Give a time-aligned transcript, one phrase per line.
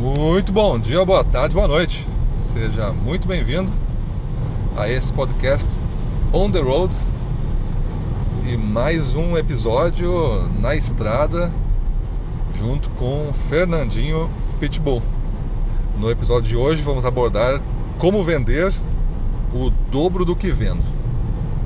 [0.00, 2.08] Muito bom dia, boa tarde, boa noite.
[2.34, 3.70] Seja muito bem-vindo
[4.74, 5.78] a esse podcast
[6.32, 6.96] On the Road
[8.50, 10.10] e mais um episódio
[10.58, 11.52] na estrada
[12.54, 15.02] junto com Fernandinho Pitbull.
[15.98, 17.60] No episódio de hoje vamos abordar
[17.98, 18.72] como vender
[19.52, 20.82] o dobro do que vendo.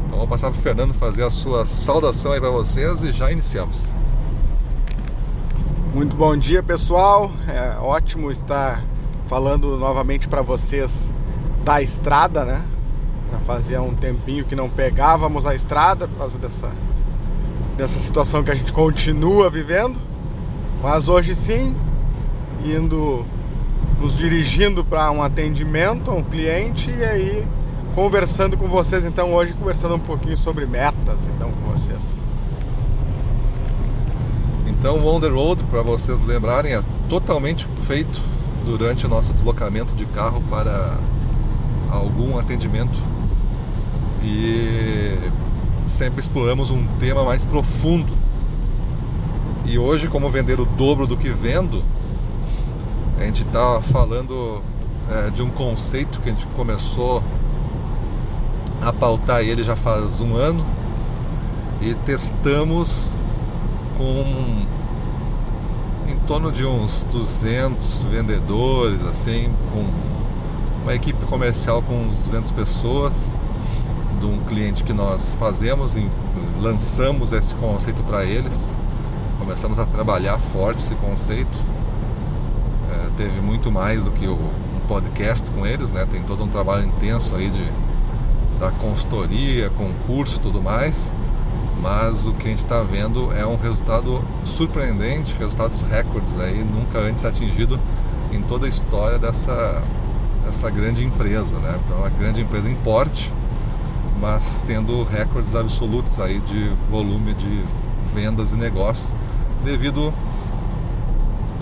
[0.07, 3.31] Então vou passar para o Fernando fazer a sua saudação aí para vocês e já
[3.31, 3.95] iniciamos.
[5.95, 7.31] Muito bom dia, pessoal.
[7.47, 8.83] É ótimo estar
[9.29, 11.09] falando novamente para vocês
[11.63, 12.65] da estrada, né?
[13.31, 16.73] Já fazia um tempinho que não pegávamos a estrada por causa dessa,
[17.77, 19.97] dessa situação que a gente continua vivendo.
[20.83, 21.77] Mas hoje sim,
[22.65, 23.25] indo
[24.01, 27.47] nos dirigindo para um atendimento um cliente e aí
[27.95, 32.34] conversando com vocês então hoje conversando um pouquinho sobre metas então com vocês.
[34.85, 38.21] Então, On The Road, para vocês lembrarem, é totalmente feito
[38.67, 40.99] durante o nosso deslocamento de carro para
[41.91, 42.99] algum atendimento
[44.23, 45.19] e
[45.87, 48.13] sempre exploramos um tema mais profundo.
[49.65, 51.83] E hoje, como vender o dobro do que vendo,
[53.19, 54.63] a gente está falando
[55.11, 57.25] é, de um conceito que a gente começou
[58.83, 60.63] a pautar ele já faz um ano
[61.81, 63.17] e testamos
[63.97, 64.67] com
[66.07, 69.87] em torno de uns 200 vendedores, assim, com
[70.83, 73.39] uma equipe comercial com uns 200 pessoas,
[74.21, 75.97] de um cliente que nós fazemos,
[76.61, 78.77] lançamos esse conceito para eles,
[79.39, 81.59] começamos a trabalhar forte esse conceito.
[82.91, 86.07] É, teve muito mais do que o, um podcast com eles, né?
[86.07, 87.65] Tem todo um trabalho intenso aí de
[88.59, 91.13] da consultoria, concurso, tudo mais
[91.81, 96.99] mas o que a gente está vendo é um resultado surpreendente, resultados recordes aí, nunca
[96.99, 97.79] antes atingido
[98.33, 99.83] em toda a história dessa,
[100.45, 101.81] dessa grande empresa, né?
[101.85, 103.33] Então, uma grande empresa em porte,
[104.21, 107.65] mas tendo recordes absolutos aí de volume de
[108.13, 109.17] vendas e negócios,
[109.65, 110.13] devido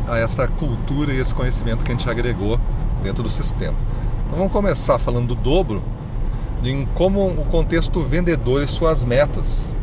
[0.07, 2.59] a essa cultura e esse conhecimento que a gente agregou
[3.03, 3.77] dentro do sistema.
[4.27, 5.83] Então vamos começar falando do dobro,
[6.63, 9.75] em como o contexto vendedor e suas metas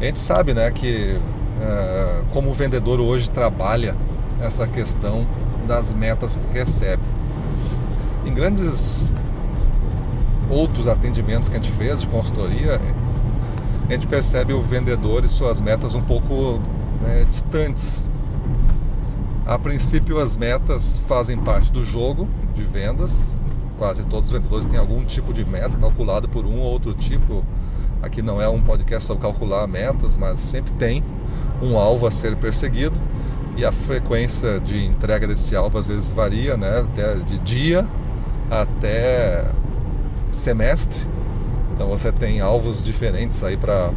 [0.00, 1.20] a gente sabe né, que
[1.60, 3.96] é, como o vendedor hoje trabalha
[4.40, 5.26] essa questão
[5.66, 7.02] das metas que recebe.
[8.24, 9.14] Em grandes
[10.48, 12.80] outros atendimentos que a gente fez de consultoria,
[13.88, 16.60] a gente percebe o vendedor e suas metas um pouco
[17.02, 18.08] né, distantes.
[19.44, 23.34] A princípio, as metas fazem parte do jogo de vendas.
[23.78, 27.44] Quase todos os vendedores têm algum tipo de meta calculado por um ou outro tipo
[28.02, 31.02] Aqui não é um podcast sobre calcular metas, mas sempre tem
[31.60, 32.98] um alvo a ser perseguido
[33.56, 36.80] e a frequência de entrega desse alvo às vezes varia, né?
[36.80, 37.86] Até de dia
[38.50, 39.44] até
[40.32, 41.06] semestre.
[41.74, 43.90] Então você tem alvos diferentes aí para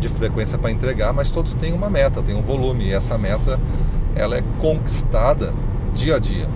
[0.00, 3.58] de frequência para entregar, mas todos têm uma meta, tem um volume e essa meta
[4.14, 5.52] ela é conquistada
[5.92, 6.48] dia a dia.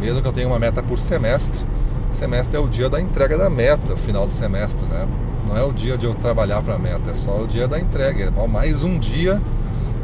[0.00, 1.66] Mesmo que eu tenha uma meta por semestre,
[2.10, 5.08] semestre é o dia da entrega da meta, final do semestre, né?
[5.46, 7.78] Não é o dia de eu trabalhar para a meta, é só o dia da
[7.78, 8.32] entrega.
[8.36, 9.40] É mais um dia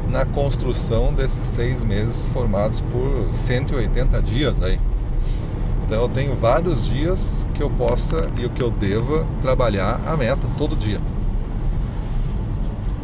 [0.08, 4.78] na construção desses seis meses formados por 180 dias aí.
[5.86, 10.16] Então eu tenho vários dias que eu possa e o que eu deva trabalhar a
[10.16, 11.00] meta todo dia.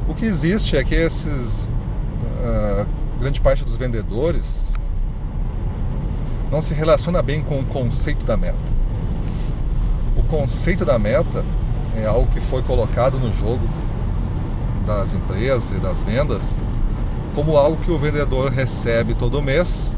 [0.08, 2.86] O que existe é que esses uh,
[3.18, 4.72] grande parte dos vendedores
[6.50, 8.56] não se relaciona bem com o conceito da meta.
[10.16, 11.44] O conceito da meta
[11.96, 13.66] é algo que foi colocado no jogo
[14.86, 16.64] das empresas e das vendas
[17.34, 19.94] como algo que o vendedor recebe todo mês,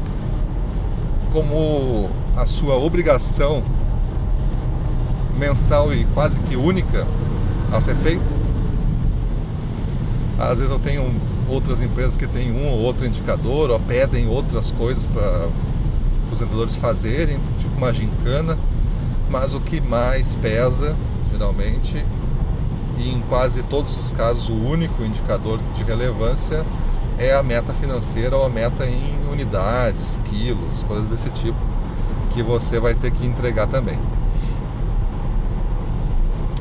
[1.31, 3.63] como a sua obrigação
[5.37, 7.07] mensal e quase que única
[7.71, 8.29] a ser feita.
[10.37, 11.15] Às vezes eu tenho
[11.47, 15.47] outras empresas que têm um ou outro indicador ou pedem outras coisas para
[16.31, 18.57] os vendedores fazerem, tipo uma gincana,
[19.29, 20.93] mas o que mais pesa
[21.31, 22.05] geralmente,
[22.97, 26.65] e em quase todos os casos o único indicador de relevância
[27.17, 31.59] é a meta financeira ou a meta em unidades, quilos, coisas desse tipo,
[32.31, 33.99] que você vai ter que entregar também.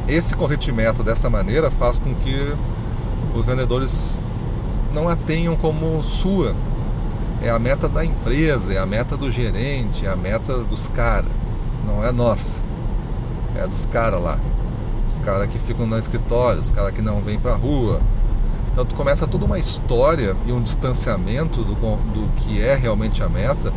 [0.06, 2.55] Esse conceito de meta dessa maneira faz com que
[3.35, 4.21] os vendedores
[4.93, 6.56] não a tenham como sua.
[7.43, 11.31] É a meta da empresa, é a meta do gerente, é a meta dos caras,
[11.87, 12.61] não é nossa,
[13.55, 14.41] é dos caras lá
[15.08, 18.00] os caras que ficam no escritório, os caras que não vêm pra rua.
[18.70, 23.28] Então tu começa toda uma história e um distanciamento do, do que é realmente a
[23.28, 23.72] meta,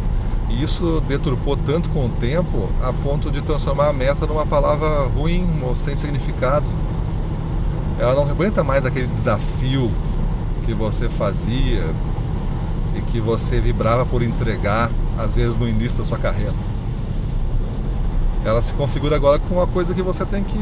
[0.49, 5.07] e isso deturpou tanto com o tempo a ponto de transformar a meta numa palavra
[5.07, 6.67] ruim ou sem significado.
[7.97, 9.91] Ela não representa mais aquele desafio
[10.63, 11.95] que você fazia
[12.95, 16.53] e que você vibrava por entregar, às vezes no início da sua carreira.
[18.43, 20.57] Ela se configura agora com uma coisa que você tem que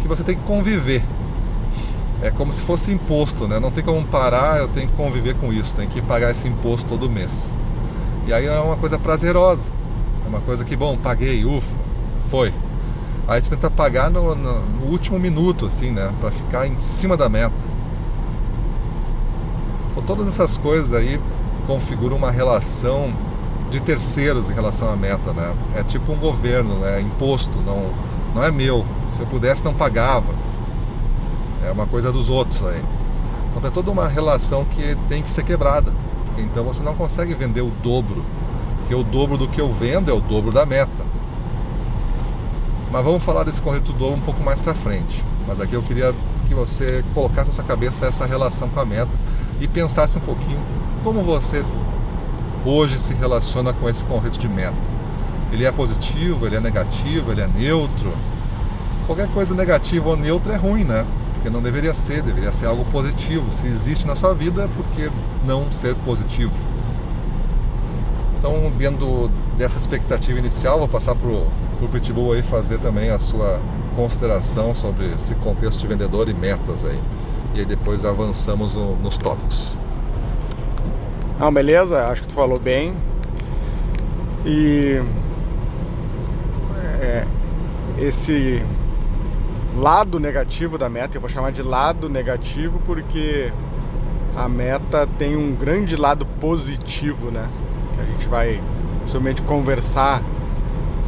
[0.00, 1.02] que você tem que conviver
[2.20, 3.60] é como se fosse imposto, né?
[3.60, 6.88] Não tem como parar, eu tenho que conviver com isso, tenho que pagar esse imposto
[6.88, 7.54] todo mês.
[8.26, 9.72] E aí é uma coisa prazerosa,
[10.24, 11.74] é uma coisa que, bom, paguei, ufa,
[12.28, 12.52] foi.
[13.26, 16.12] Aí a gente tenta pagar no, no, no último minuto, assim, né?
[16.20, 17.78] Para ficar em cima da meta.
[19.90, 21.20] Então todas essas coisas aí
[21.66, 23.16] configuram uma relação
[23.70, 25.54] de terceiros em relação à meta, né?
[25.74, 26.98] É tipo um governo, né?
[26.98, 27.92] É imposto, não,
[28.34, 28.84] não é meu.
[29.10, 30.48] Se eu pudesse, não pagava
[31.68, 32.82] é uma coisa dos outros aí.
[33.48, 35.92] Então tem toda uma relação que tem que ser quebrada.
[36.24, 38.24] Porque então você não consegue vender o dobro.
[38.78, 41.06] Porque o dobro do que eu vendo é o dobro da meta.
[42.90, 45.24] Mas vamos falar desse conceito dobro um pouco mais para frente.
[45.46, 46.14] Mas aqui eu queria
[46.46, 49.12] que você colocasse na sua cabeça essa relação com a meta
[49.60, 50.60] e pensasse um pouquinho
[51.04, 51.64] como você
[52.64, 54.76] hoje se relaciona com esse conceito de meta.
[55.52, 58.12] Ele é positivo, ele é negativo, ele é neutro.
[59.06, 61.06] Qualquer coisa negativa ou neutra é ruim, né?
[61.38, 63.48] porque não deveria ser, deveria ser algo positivo.
[63.50, 65.08] Se existe na sua vida, por que
[65.46, 66.52] não ser positivo?
[68.36, 73.60] Então, dentro dessa expectativa inicial, vou passar para o Pitbull aí fazer também a sua
[73.94, 77.00] consideração sobre esse contexto de vendedor e metas aí.
[77.54, 79.76] E aí depois avançamos no, nos tópicos.
[81.38, 82.94] Não, beleza, acho que tu falou bem.
[84.44, 85.00] E
[88.00, 88.62] esse
[89.76, 93.52] lado negativo da meta, eu vou chamar de lado negativo porque
[94.36, 97.48] a meta tem um grande lado positivo, né?
[97.94, 98.62] Que a gente vai
[99.02, 100.22] possivelmente conversar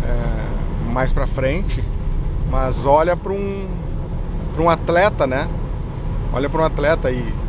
[0.05, 1.85] é, mais para frente,
[2.51, 3.69] mas olha para um
[4.53, 5.49] para um atleta, né?
[6.33, 7.41] Olha para um atleta e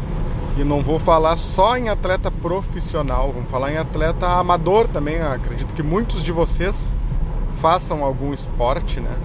[0.58, 5.22] e não vou falar só em atleta profissional, vamos falar em atleta amador também.
[5.22, 6.96] acredito que muitos de vocês
[7.54, 9.16] façam algum esporte, né?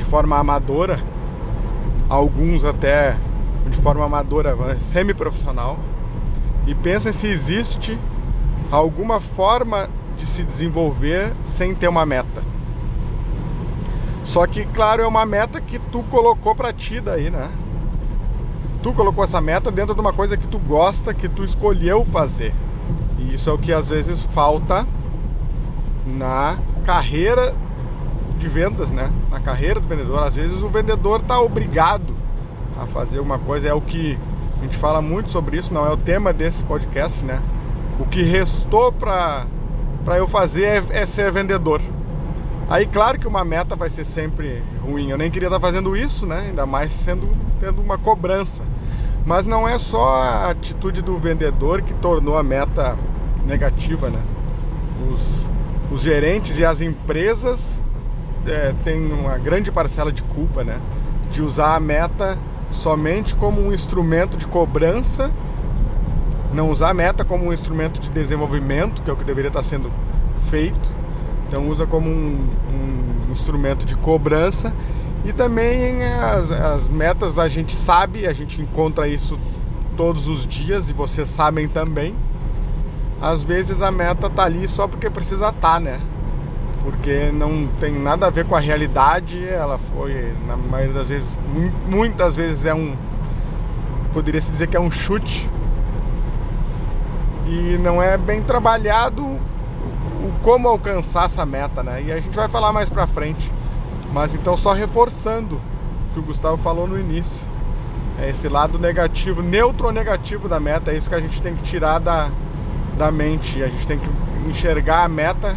[0.00, 0.98] De forma amadora,
[2.08, 3.18] alguns até
[3.68, 5.78] de forma amadora, semi-profissional,
[6.66, 7.98] e pensem se existe
[8.70, 12.42] alguma forma de se desenvolver sem ter uma meta.
[14.24, 17.50] Só que, claro, é uma meta que tu colocou para ti daí, né?
[18.82, 22.54] Tu colocou essa meta dentro de uma coisa que tu gosta, que tu escolheu fazer.
[23.18, 24.86] E isso é o que às vezes falta
[26.06, 27.54] na carreira
[28.40, 29.12] de vendas, né?
[29.30, 32.16] Na carreira do vendedor, às vezes o vendedor está obrigado
[32.80, 34.18] a fazer uma coisa, é o que
[34.58, 37.40] a gente fala muito sobre isso, não é o tema desse podcast, né?
[37.98, 39.46] O que restou para
[40.16, 41.80] eu fazer é, é, ser vendedor.
[42.68, 45.10] Aí, claro que uma meta vai ser sempre ruim.
[45.10, 46.46] Eu nem queria estar tá fazendo isso, né?
[46.48, 47.28] Ainda mais sendo
[47.58, 48.62] tendo uma cobrança.
[49.26, 52.96] Mas não é só a atitude do vendedor que tornou a meta
[53.46, 54.22] negativa, né?
[55.10, 55.50] Os,
[55.90, 57.82] os gerentes e as empresas
[58.46, 60.80] é, tem uma grande parcela de culpa, né?
[61.30, 62.38] De usar a meta
[62.70, 65.30] somente como um instrumento de cobrança,
[66.52, 69.62] não usar a meta como um instrumento de desenvolvimento, que é o que deveria estar
[69.62, 69.90] sendo
[70.48, 70.90] feito.
[71.46, 72.48] Então usa como um,
[73.28, 74.72] um instrumento de cobrança
[75.24, 79.38] e também as, as metas a gente sabe, a gente encontra isso
[79.96, 82.14] todos os dias e vocês sabem também.
[83.20, 86.00] Às vezes a meta tá ali só porque precisa estar, tá, né?
[86.82, 89.46] Porque não tem nada a ver com a realidade.
[89.46, 91.36] Ela foi, na maioria das vezes,
[91.86, 92.96] muitas vezes é um.
[94.12, 95.48] Poderia se dizer que é um chute.
[97.46, 102.02] E não é bem trabalhado o como alcançar essa meta, né?
[102.02, 103.52] E a gente vai falar mais pra frente.
[104.12, 107.40] Mas então, só reforçando o que o Gustavo falou no início.
[108.18, 111.62] É esse lado negativo, neutro negativo da meta, é isso que a gente tem que
[111.62, 112.30] tirar da,
[112.98, 113.62] da mente.
[113.62, 114.10] A gente tem que
[114.48, 115.56] enxergar a meta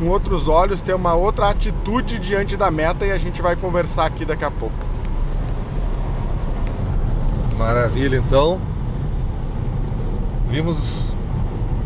[0.00, 4.06] com outros olhos, ter uma outra atitude diante da meta e a gente vai conversar
[4.06, 4.74] aqui daqui a pouco.
[7.58, 8.58] Maravilha, então.
[10.48, 11.14] Vimos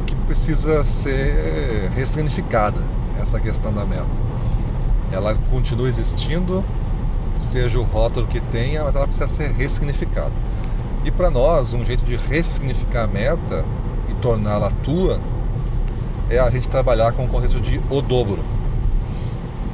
[0.07, 2.81] que precisa ser ressignificada
[3.21, 4.07] essa questão da meta.
[5.11, 6.65] Ela continua existindo,
[7.41, 10.33] seja o rótulo que tenha, mas ela precisa ser ressignificada.
[11.05, 13.65] E para nós, um jeito de ressignificar a meta
[14.09, 15.19] e torná-la tua
[16.31, 18.45] é a gente trabalhar com o conceito de o dobro.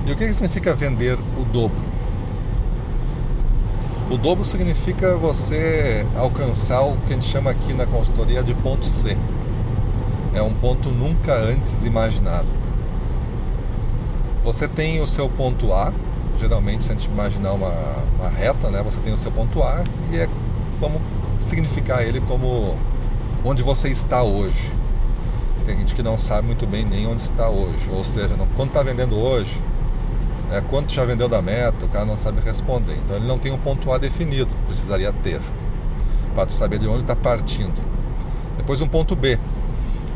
[0.06, 1.90] E o que significa vender o dobro?
[4.10, 8.84] O dobro significa você alcançar o que a gente chama aqui na consultoria de ponto
[8.84, 9.16] C.
[10.34, 12.48] É um ponto nunca antes imaginado.
[14.42, 15.92] Você tem o seu ponto A,
[16.38, 17.72] geralmente se a gente imaginar uma,
[18.18, 20.28] uma reta, né, você tem o seu ponto A e é,
[20.80, 21.00] vamos
[21.38, 22.76] significar ele como
[23.44, 24.79] onde você está hoje.
[25.70, 28.70] Tem gente que não sabe muito bem nem onde está hoje, ou seja, não, quanto
[28.70, 29.62] está vendendo hoje,
[30.48, 32.96] né, quanto já vendeu da meta, o cara não sabe responder.
[32.96, 35.40] Então ele não tem um ponto A definido, precisaria ter,
[36.34, 37.80] para saber de onde está partindo.
[38.56, 39.38] Depois um ponto B.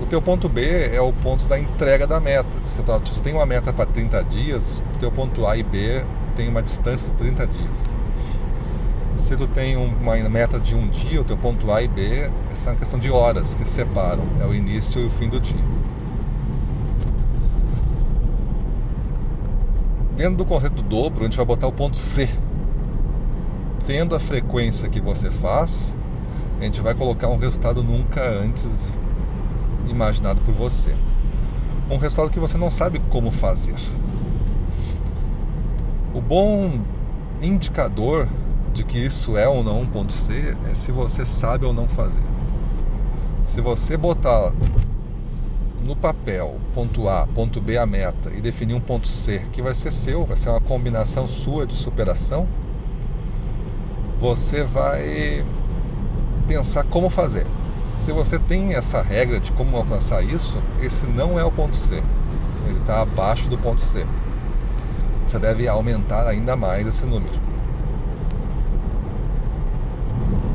[0.02, 2.58] O teu ponto B é o ponto da entrega da meta.
[2.64, 6.04] Se tu, tu tem uma meta para 30 dias, o teu ponto A e B
[6.34, 7.94] tem uma distância de 30 dias.
[9.16, 12.70] Se tu tem uma meta de um dia, o teu ponto A e B, essa
[12.70, 15.64] é uma questão de horas que separam, é o início e o fim do dia.
[20.16, 22.28] Dentro do conceito do dobro, a gente vai botar o ponto C.
[23.86, 25.96] Tendo a frequência que você faz,
[26.60, 28.88] a gente vai colocar um resultado nunca antes
[29.88, 30.94] imaginado por você.
[31.90, 33.74] Um resultado que você não sabe como fazer.
[36.14, 36.80] O bom
[37.42, 38.28] indicador
[38.74, 41.88] de que isso é ou não um ponto C é se você sabe ou não
[41.88, 42.20] fazer.
[43.46, 44.52] Se você botar
[45.84, 49.74] no papel ponto A, ponto B a meta e definir um ponto C que vai
[49.74, 52.48] ser seu, vai ser uma combinação sua de superação,
[54.18, 55.46] você vai
[56.48, 57.46] pensar como fazer.
[57.96, 62.02] Se você tem essa regra de como alcançar isso, esse não é o ponto C.
[62.66, 64.04] Ele está abaixo do ponto C.
[65.26, 67.53] Você deve aumentar ainda mais esse número.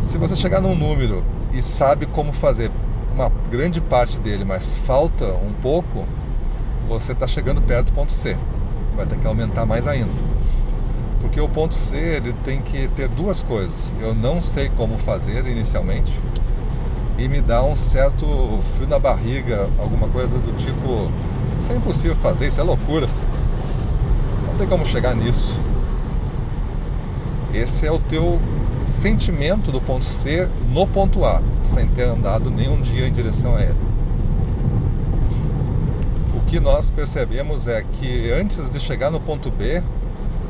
[0.02, 2.72] Se você chegar num número e sabe como fazer
[3.14, 6.08] uma grande parte dele, mas falta um pouco,
[6.88, 8.38] você está chegando perto do ponto C.
[8.96, 10.12] Vai ter que aumentar mais ainda.
[11.20, 13.94] Porque o ponto C ele tem que ter duas coisas.
[14.00, 16.14] Eu não sei como fazer inicialmente
[17.20, 18.26] e me dá um certo
[18.76, 21.12] frio na barriga, alguma coisa do tipo:
[21.60, 23.08] Isso é impossível fazer, isso é loucura.
[24.48, 25.60] Não tem como chegar nisso.
[27.54, 28.40] Esse é o teu
[28.90, 33.62] sentimento do ponto C no ponto A, sem ter andado nenhum dia em direção a
[33.62, 33.78] ele.
[36.36, 39.84] O que nós percebemos é que antes de chegar no ponto B,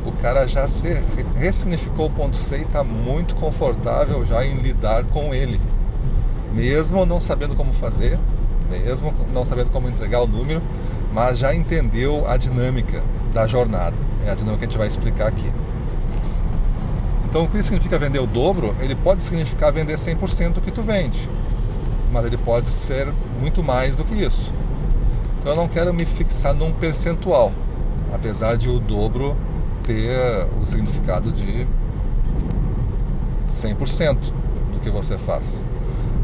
[0.05, 1.03] o cara já se
[1.36, 5.60] ressignificou o ponto C e está muito confortável já em lidar com ele
[6.53, 8.19] mesmo não sabendo como fazer,
[8.69, 10.62] mesmo não sabendo como entregar o número,
[11.13, 13.03] mas já entendeu a dinâmica
[13.34, 13.96] da jornada.
[14.25, 15.51] É a dinâmica que a gente vai explicar aqui.
[17.29, 18.75] Então, o que significa vender o dobro?
[18.79, 21.29] Ele pode significar vender 100% do que tu vende,
[22.12, 24.51] mas ele pode ser muito mais do que isso.
[25.39, 27.51] Então, eu não quero me fixar num percentual,
[28.12, 29.38] apesar de o dobro
[29.83, 31.67] ter o significado de
[33.51, 34.33] 100%
[34.74, 35.63] do que você faz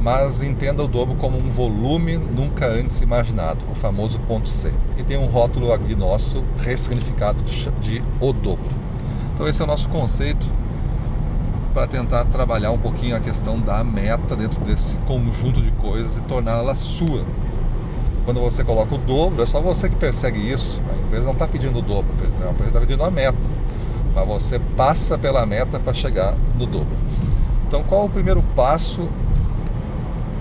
[0.05, 4.71] mas entenda o dobro como um volume nunca antes imaginado, o famoso ponto C.
[4.99, 8.69] E tem um rótulo aqui nosso ressignificado de, de o dobro.
[9.33, 10.47] Então esse é o nosso conceito
[11.75, 16.21] para tentar trabalhar um pouquinho a questão da meta dentro desse conjunto de coisas e
[16.21, 17.25] torná-la sua.
[18.23, 20.81] Quando você coloca o dobro, é só você que persegue isso.
[20.89, 23.37] A empresa não está pedindo o dobro, a empresa está pedindo a meta.
[24.15, 26.95] Mas você passa pela meta para chegar no dobro.
[27.67, 29.09] Então, qual o primeiro passo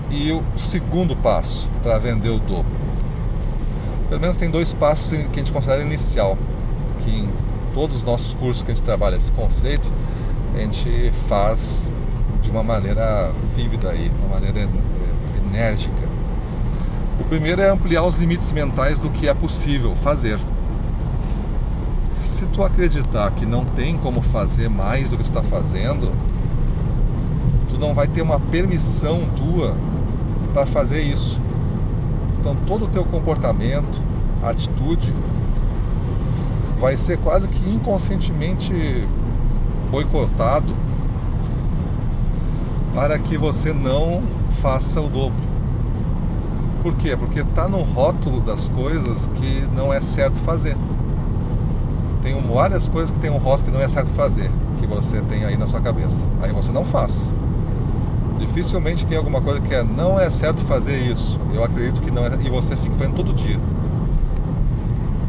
[0.09, 2.71] e o segundo passo para vender o dobro.
[4.07, 6.37] Pelo menos tem dois passos que a gente considera inicial,
[6.99, 7.29] que em
[7.73, 9.91] todos os nossos cursos que a gente trabalha esse conceito,
[10.55, 11.91] a gente faz
[12.41, 14.67] de uma maneira vívida aí, uma maneira é,
[15.45, 16.07] enérgica.
[17.19, 20.39] O primeiro é ampliar os limites mentais do que é possível fazer.
[22.13, 26.13] Se tu acreditar que não tem como fazer mais do que tu está fazendo,
[27.69, 29.75] tu não vai ter uma permissão tua
[30.53, 31.41] para fazer isso.
[32.39, 34.01] Então todo o teu comportamento,
[34.41, 35.13] atitude
[36.79, 38.73] vai ser quase que inconscientemente
[39.95, 40.73] boicotado
[42.93, 45.45] para que você não faça o dobro.
[46.83, 47.15] Por quê?
[47.15, 50.75] Porque está no rótulo das coisas que não é certo fazer.
[52.21, 55.45] Tem várias coisas que tem um rótulo que não é certo fazer, que você tem
[55.45, 56.27] aí na sua cabeça.
[56.41, 57.33] Aí você não faz.
[58.37, 61.39] Dificilmente tem alguma coisa que é não é certo fazer isso.
[61.53, 63.59] Eu acredito que não é, e você fica fazendo todo dia.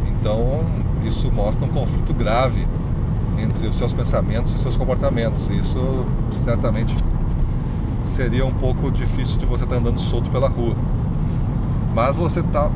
[0.08, 0.64] Então,
[1.04, 2.66] isso mostra um conflito grave
[3.38, 5.48] entre os seus pensamentos e seus comportamentos.
[5.48, 6.96] Isso certamente
[8.04, 10.76] seria um pouco difícil de você estar tá andando solto pela rua.
[11.94, 12.70] Mas você está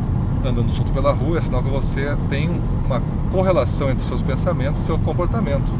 [0.48, 2.48] andando solto pela rua é sinal que você tem
[2.86, 5.72] uma correlação entre os seus pensamentos e seu comportamento.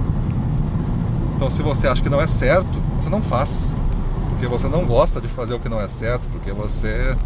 [1.34, 3.74] Então, se você acha que não é certo, você não faz.
[4.28, 7.16] Porque você não gosta de fazer o que não é certo, porque você.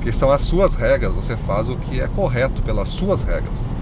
[0.00, 3.76] que são as suas regras, você faz o que é correto pelas suas regras.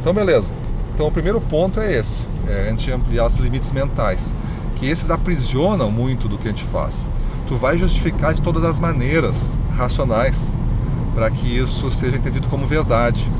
[0.00, 0.54] Então, beleza.
[0.98, 4.34] Então, o primeiro ponto é esse: é a gente ampliar os limites mentais.
[4.74, 7.08] Que esses aprisionam muito do que a gente faz.
[7.46, 10.58] Tu vai justificar de todas as maneiras racionais
[11.14, 13.30] para que isso seja entendido como verdade.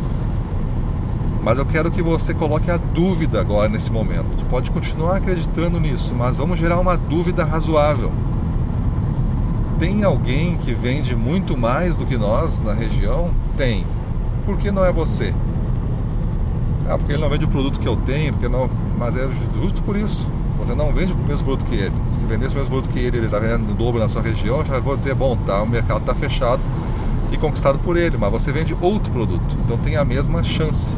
[1.43, 4.37] Mas eu quero que você coloque a dúvida agora nesse momento.
[4.37, 8.13] Tu pode continuar acreditando nisso, mas vamos gerar uma dúvida razoável.
[9.81, 13.33] Tem alguém que vende muito mais do que nós na região?
[13.57, 13.85] Tem.
[14.45, 15.35] Por que não é você?
[16.87, 18.69] Ah, porque ele não vende o produto que eu tenho, porque não.
[18.99, 19.29] Mas é
[19.61, 20.31] justo por isso.
[20.59, 21.95] Você não vende o mesmo produto que ele.
[22.11, 24.65] Se vendesse o mesmo produto que ele, ele está vendendo o dobro na sua região,
[24.65, 26.63] já vou dizer, bom, tá, o mercado está fechado
[27.31, 30.97] e conquistado por ele, mas você vende outro produto, então tem a mesma chance.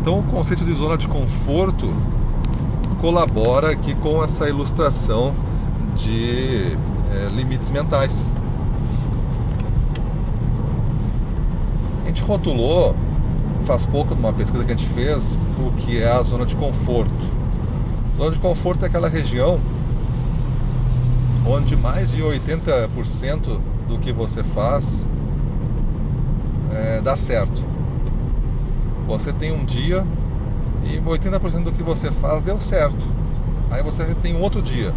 [0.00, 1.92] Então o conceito de zona de conforto
[3.00, 5.34] colabora aqui com essa ilustração
[5.94, 6.76] de
[7.10, 8.34] é, limites mentais.
[12.04, 12.94] A gente rotulou
[13.66, 17.12] faz pouco numa pesquisa que a gente fez o que é a zona de conforto.
[18.16, 19.60] Zona de conforto é aquela região
[21.44, 25.10] onde mais de 80% do que você faz
[26.72, 27.64] é, dá certo.
[29.08, 30.06] Você tem um dia
[30.84, 33.04] e 80% do que você faz deu certo.
[33.68, 34.94] Aí você tem um outro dia,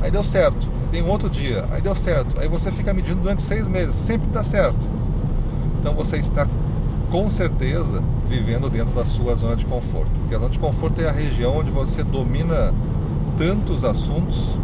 [0.00, 0.66] aí deu certo.
[0.90, 2.40] Tem um outro dia, aí deu certo.
[2.40, 4.88] Aí você fica medindo durante seis meses, sempre dá certo.
[5.78, 6.48] Então você está
[7.10, 10.10] com certeza vivendo dentro da sua zona de conforto.
[10.20, 12.74] Porque a zona de conforto é a região onde você domina
[13.36, 14.58] tantos assuntos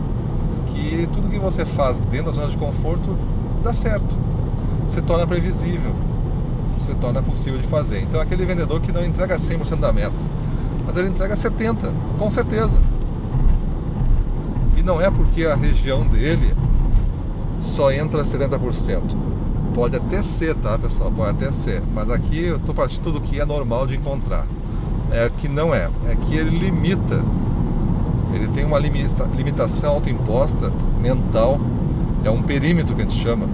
[0.67, 3.17] que tudo que você faz dentro da zona de conforto
[3.63, 4.17] dá certo.
[4.89, 5.95] Se torna previsível.
[6.79, 8.01] Se torna possível de fazer.
[8.01, 10.13] Então aquele vendedor que não entrega 100% da meta,
[10.85, 12.81] mas ele entrega 70%, com certeza.
[14.77, 16.57] E não é porque a região dele
[17.61, 19.17] só entra 70%.
[19.75, 21.11] Pode até ser, tá, pessoal?
[21.11, 21.83] Pode até ser.
[21.95, 24.47] Mas aqui eu estou partindo do que é normal de encontrar.
[25.11, 25.91] É que não é.
[26.07, 27.23] É que ele limita.
[28.35, 31.61] Ele tem uma limita, limitação autoimposta mental
[32.25, 33.49] é um perímetro que a gente chama.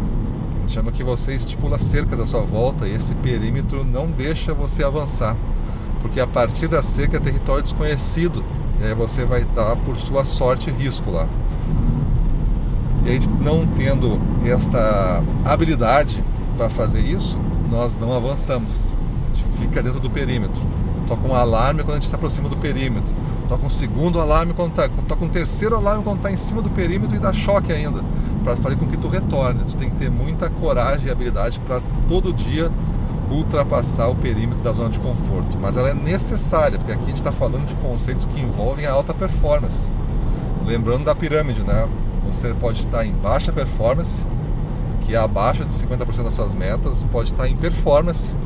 [0.55, 4.53] A gente chama que você estipula cercas à sua volta e esse perímetro não deixa
[4.53, 5.37] você avançar,
[6.01, 8.45] porque a partir da cerca é território desconhecido
[8.81, 11.27] e aí você vai estar por sua sorte risco lá.
[13.05, 16.25] E a gente não tendo esta habilidade
[16.57, 17.39] para fazer isso,
[17.71, 18.93] nós não avançamos.
[19.25, 20.61] A gente fica dentro do perímetro.
[21.07, 23.15] Toca um alarme quando a gente se aproxima do perímetro.
[23.49, 24.89] Toca um segundo alarme quando está.
[24.89, 28.03] Toca um terceiro alarme quando está em cima do perímetro e dá choque ainda
[28.45, 29.65] para fazer com que tu retorne.
[29.65, 32.71] Tu tem que ter muita coragem e habilidade para todo dia
[33.31, 35.59] ultrapassar o perímetro da zona de conforto.
[35.59, 38.93] Mas ela é necessária, porque aqui a gente está falando de conceitos que envolvem a
[38.93, 39.93] alta performance.
[40.65, 41.89] Lembrando da pirâmide, né?
[42.29, 44.25] Você pode estar em baixa performance,
[45.01, 48.37] que é abaixo de 50% das suas metas, pode estar em performance,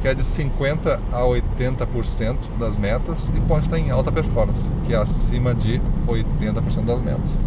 [0.00, 4.92] que é de 50% a 80% das metas, e pode estar em alta performance, que
[4.92, 7.42] é acima de 80% das metas.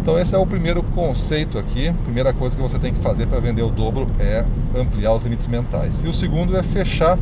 [0.00, 1.92] Então esse é o primeiro conceito aqui.
[2.02, 4.44] Primeira coisa que você tem que fazer para vender o dobro é
[4.76, 6.02] ampliar os limites mentais.
[6.02, 7.16] E o segundo é fechar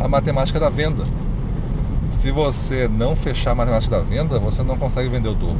[0.00, 1.04] a matemática da venda.
[2.12, 5.58] Se você não fechar a matemática da venda, você não consegue vender o dobro.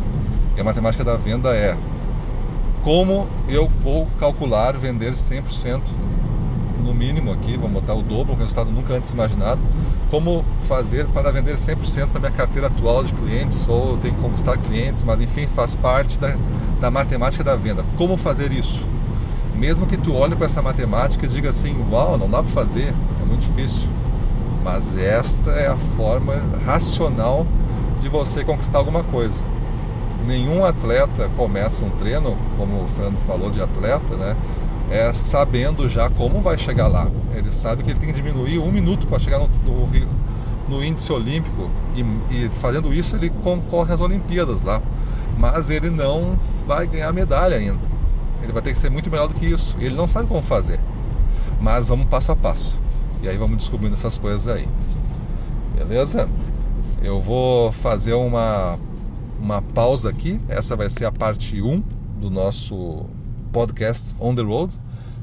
[0.57, 1.77] E a matemática da venda é
[2.85, 5.81] como eu vou calcular vender 100%
[6.85, 9.61] no mínimo aqui, vamos botar o dobro, um resultado nunca antes imaginado.
[10.09, 14.57] Como fazer para vender 100% para minha carteira atual de clientes, ou tem que conquistar
[14.59, 16.37] clientes, mas enfim, faz parte da,
[16.81, 17.85] da matemática da venda.
[17.97, 18.87] Como fazer isso?
[19.57, 22.95] Mesmo que tu olhe para essa matemática e diga assim, uau, não dá para fazer,
[23.21, 23.89] é muito difícil.
[24.63, 27.47] Mas esta é a forma racional
[28.01, 29.47] de você conquistar alguma coisa.
[30.27, 34.37] Nenhum atleta começa um treino, como o Fernando falou de atleta, né?
[34.93, 37.11] é, sabendo já como vai chegar lá.
[37.35, 39.89] Ele sabe que ele tem que diminuir um minuto para chegar no, no,
[40.69, 44.83] no, índice olímpico e, e, fazendo isso ele concorre às Olimpíadas lá.
[45.39, 47.81] Mas ele não vai ganhar medalha ainda.
[48.43, 49.77] Ele vai ter que ser muito melhor do que isso.
[49.81, 50.79] Ele não sabe como fazer.
[51.59, 52.79] Mas vamos passo a passo.
[53.23, 54.69] E aí vamos descobrindo essas coisas aí.
[55.77, 56.29] Beleza?
[57.01, 58.77] Eu vou fazer uma,
[59.39, 60.41] uma pausa aqui.
[60.49, 61.81] Essa vai ser a parte 1
[62.21, 63.07] do nosso
[63.53, 64.77] podcast On the Road,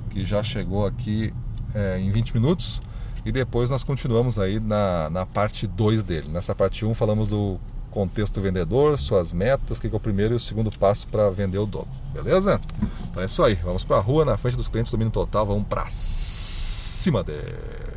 [0.10, 1.34] que já chegou aqui
[1.76, 2.82] é, em 20 minutos.
[3.26, 6.30] E depois nós continuamos aí na, na parte 2 dele.
[6.30, 7.60] Nessa parte 1 um, falamos do
[7.92, 11.30] contexto do vendedor, suas metas, o que é o primeiro e o segundo passo para
[11.30, 11.90] vender o dobro.
[12.14, 12.62] Beleza?
[13.10, 13.56] Então é isso aí.
[13.56, 15.46] Vamos para a rua, na frente dos clientes, domínio total.
[15.46, 17.89] Vamos para cima dele.